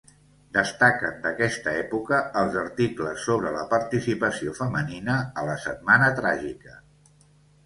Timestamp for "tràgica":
6.23-6.77